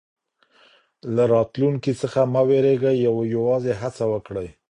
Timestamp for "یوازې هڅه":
3.35-4.03